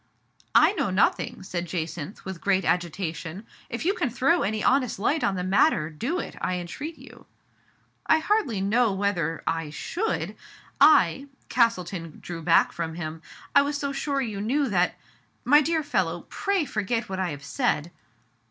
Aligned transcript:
''"I 0.67 0.73
know 0.73 0.89
nothing," 0.89 1.43
said 1.43 1.67
Jacynth, 1.67 2.25
with 2.25 2.41
great 2.41 2.65
agitation." 2.65 3.45
If 3.69 3.85
you 3.85 3.93
can 3.93 4.09
throw 4.09 4.41
any 4.41 4.63
honest 4.63 4.97
light 4.97 5.23
on 5.23 5.35
the 5.35 5.43
matter, 5.43 5.91
do 5.91 6.17
it, 6.17 6.35
I 6.41 6.55
entreat 6.55 6.97
you."" 6.97 7.27
I 8.07 8.17
hardly 8.17 8.61
know 8.61 8.93
whether 8.93 9.43
I 9.45 9.69
should. 9.69 10.35
I 10.79 11.27
"—Castle 11.49 11.83
ton 11.83 12.17
drew 12.19 12.41
back 12.41 12.71
from 12.71 12.95
him 12.95 13.21
—"I 13.55 13.61
was 13.61 13.77
so 13.77 13.91
sure 13.91 14.21
you 14.21 14.41
knew 14.41 14.63
Digitized 14.63 14.71
by 14.71 14.71
Google 14.71 14.73
iSo 14.73 14.73
THE 14.73 14.79
FATE 14.79 14.85
OP 14.87 15.03
FMNELLA. 15.03 15.43
that 15.43 15.51
my 15.51 15.61
dear 15.61 15.83
fellow, 15.83 16.25
pray 16.29 16.65
forget 16.65 17.07
what 17.07 17.19
I 17.19 17.29
have 17.29 17.43
said." 17.43 17.91